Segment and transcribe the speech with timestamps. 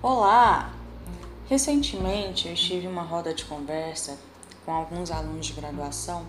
[0.00, 0.72] Olá!
[1.48, 4.16] Recentemente eu estive em uma roda de conversa
[4.64, 6.24] com alguns alunos de graduação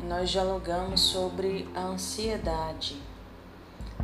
[0.00, 3.02] e nós dialogamos sobre a ansiedade.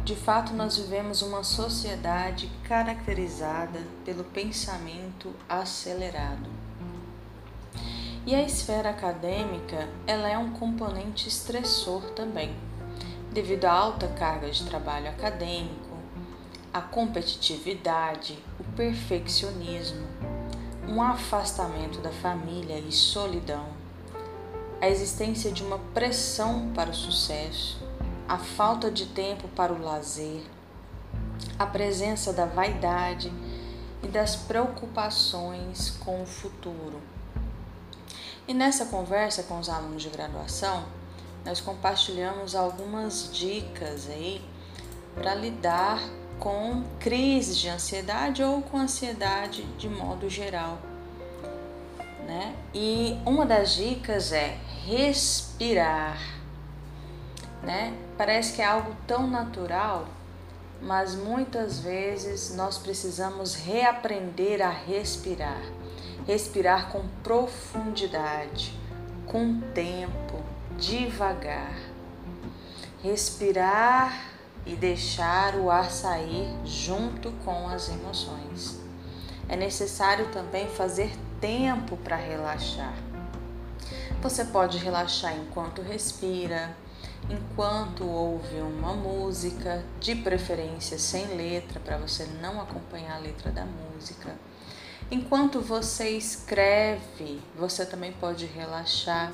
[0.03, 6.51] De fato, nós vivemos uma sociedade caracterizada pelo pensamento acelerado.
[8.27, 12.57] E a esfera acadêmica, ela é um componente estressor também,
[13.33, 15.88] devido à alta carga de trabalho acadêmico,
[16.79, 20.07] a competitividade, o perfeccionismo,
[20.87, 23.67] um afastamento da família e solidão,
[24.81, 27.83] a existência de uma pressão para o sucesso,
[28.29, 30.41] a falta de tempo para o lazer,
[31.59, 33.33] a presença da vaidade
[34.01, 37.01] e das preocupações com o futuro.
[38.47, 40.85] E nessa conversa com os alunos de graduação,
[41.45, 44.41] nós compartilhamos algumas dicas aí
[45.17, 46.01] para lidar
[46.39, 50.79] com crises de ansiedade ou com ansiedade de modo geral.
[52.27, 52.55] Né?
[52.75, 56.19] E uma das dicas é respirar.
[57.63, 57.95] Né?
[58.17, 60.07] Parece que é algo tão natural,
[60.81, 65.63] mas muitas vezes nós precisamos reaprender a respirar.
[66.27, 68.79] Respirar com profundidade,
[69.27, 70.43] com tempo,
[70.77, 71.75] devagar.
[73.03, 78.79] Respirar e deixar o ar sair junto com as emoções.
[79.49, 82.95] É necessário também fazer tempo para relaxar.
[84.21, 86.77] Você pode relaxar enquanto respira,
[87.31, 93.65] enquanto ouve uma música, de preferência sem letra, para você não acompanhar a letra da
[93.65, 94.35] música.
[95.11, 99.33] Enquanto você escreve, você também pode relaxar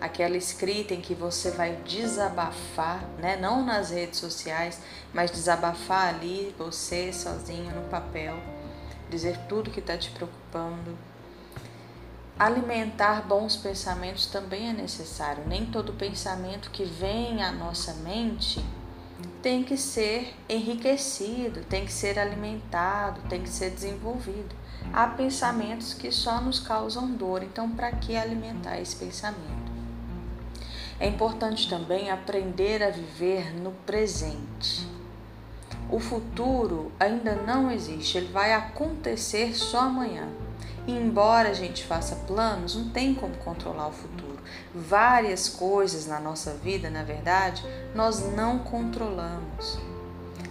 [0.00, 3.36] aquela escrita em que você vai desabafar, né?
[3.36, 4.80] Não nas redes sociais,
[5.12, 8.36] mas desabafar ali você sozinho no papel,
[9.10, 10.96] dizer tudo que está te preocupando.
[12.38, 15.44] Alimentar bons pensamentos também é necessário.
[15.46, 18.62] Nem todo pensamento que vem à nossa mente
[19.42, 24.54] tem que ser enriquecido, tem que ser alimentado, tem que ser desenvolvido.
[24.92, 29.65] Há pensamentos que só nos causam dor, então para que alimentar esse pensamento?
[30.98, 34.88] É importante também aprender a viver no presente.
[35.90, 40.26] O futuro ainda não existe, ele vai acontecer só amanhã.
[40.86, 44.38] E embora a gente faça planos, não tem como controlar o futuro.
[44.74, 47.62] Várias coisas na nossa vida, na verdade,
[47.94, 49.78] nós não controlamos.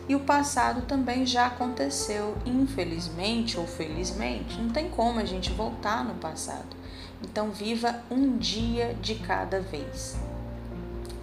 [0.08, 6.04] E o passado também já aconteceu, infelizmente ou felizmente, não tem como a gente voltar
[6.06, 6.76] no passado.
[7.24, 10.16] Então, viva um dia de cada vez.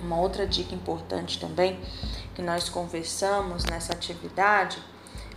[0.02, 1.78] Uma outra dica importante também
[2.34, 4.82] que nós conversamos nessa atividade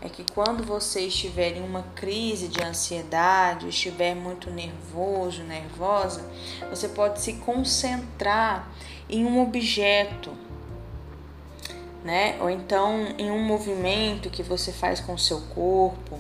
[0.02, 6.28] é que quando você estiver em uma crise de ansiedade, estiver muito nervoso, nervosa,
[6.70, 8.68] você pode se concentrar
[9.10, 10.32] em um objeto,
[12.04, 12.38] né?
[12.40, 16.20] Ou então em um movimento que você faz com o seu corpo.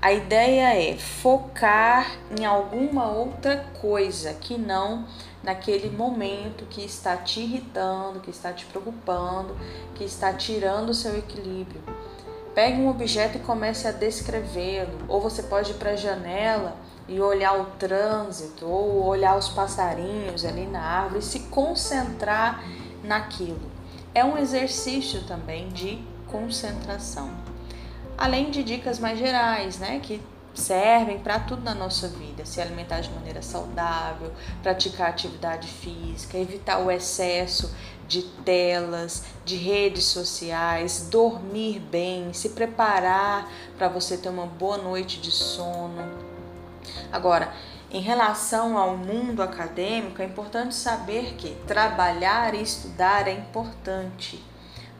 [0.00, 5.06] A ideia é focar em alguma outra coisa que não
[5.42, 9.56] naquele momento que está te irritando, que está te preocupando,
[9.94, 11.82] que está tirando o seu equilíbrio.
[12.54, 16.76] Pegue um objeto e comece a descrevê-lo, ou você pode ir para a janela
[17.08, 22.62] e olhar o trânsito, ou olhar os passarinhos ali na árvore e se concentrar
[23.02, 23.72] naquilo.
[24.14, 27.30] É um exercício também de concentração.
[28.16, 30.20] Além de dicas mais gerais, né, que
[30.54, 34.32] servem para tudo na nossa vida, se alimentar de maneira saudável,
[34.62, 37.74] praticar atividade física, evitar o excesso
[38.06, 43.48] de telas, de redes sociais, dormir bem, se preparar
[43.78, 46.02] para você ter uma boa noite de sono.
[47.10, 47.52] Agora,
[47.90, 54.42] em relação ao mundo acadêmico, é importante saber que trabalhar e estudar é importante,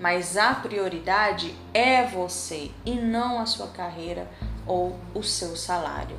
[0.00, 4.28] mas a prioridade é você e não a sua carreira
[4.66, 6.16] ou o seu salário.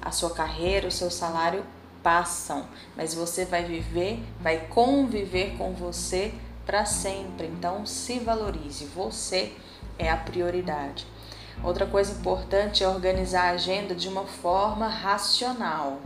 [0.00, 1.64] A sua carreira, o seu salário
[2.02, 2.64] passam,
[2.96, 6.32] mas você vai viver, vai conviver com você
[6.64, 7.46] para sempre.
[7.46, 9.52] Então se valorize, você
[9.98, 11.06] é a prioridade.
[11.64, 16.00] Outra coisa importante é organizar a agenda de uma forma racional,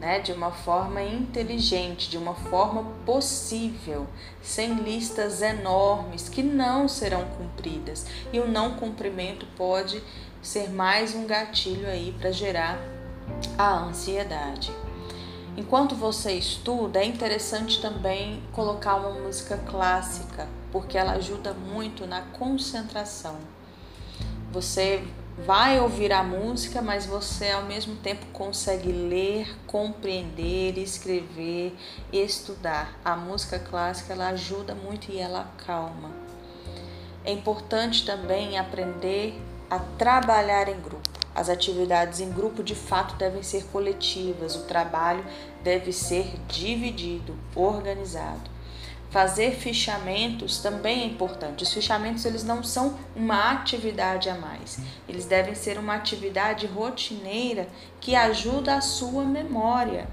[0.00, 0.18] né?
[0.18, 4.06] de uma forma inteligente, de uma forma possível,
[4.42, 8.06] sem listas enormes que não serão cumpridas.
[8.32, 10.02] E o não cumprimento pode
[10.42, 12.78] ser mais um gatilho aí para gerar
[13.58, 14.72] a ansiedade.
[15.56, 22.20] Enquanto você estuda, é interessante também colocar uma música clássica, porque ela ajuda muito na
[22.20, 23.38] concentração.
[24.52, 25.02] Você
[25.44, 31.74] vai ouvir a música, mas você ao mesmo tempo consegue ler, compreender, escrever,
[32.12, 32.98] estudar.
[33.04, 36.10] A música clássica ela ajuda muito e ela acalma.
[37.24, 39.40] É importante também aprender
[39.70, 41.08] a trabalhar em grupo.
[41.34, 45.24] As atividades em grupo de fato devem ser coletivas, o trabalho
[45.62, 48.56] deve ser dividido, organizado.
[49.10, 51.62] Fazer fichamentos também é importante.
[51.62, 54.78] Os fichamentos eles não são uma atividade a mais.
[55.08, 57.68] Eles devem ser uma atividade rotineira
[58.00, 60.08] que ajuda a sua memória.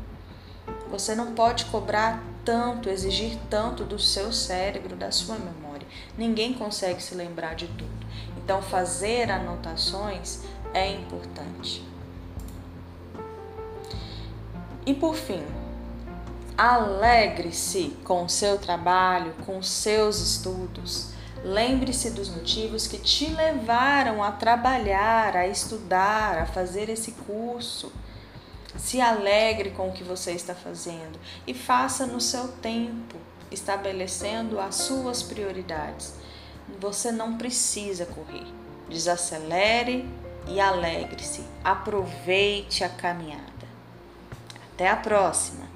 [0.90, 5.88] Você não pode cobrar tanto, exigir tanto do seu cérebro, da sua memória.
[6.18, 8.06] Ninguém consegue se lembrar de tudo.
[8.44, 10.42] Então, fazer anotações
[10.74, 11.84] é importante.
[14.86, 15.44] E por fim,
[16.56, 21.10] Alegre-se com o seu trabalho, com seus estudos.
[21.44, 27.92] Lembre-se dos motivos que te levaram a trabalhar, a estudar, a fazer esse curso.
[28.78, 33.18] Se alegre com o que você está fazendo e faça no seu tempo,
[33.50, 36.14] estabelecendo as suas prioridades.
[36.80, 38.46] Você não precisa correr.
[38.90, 40.08] Desacelere
[40.48, 41.44] e alegre-se.
[41.64, 43.44] Aproveite a caminhada.
[44.74, 45.73] Até a próxima!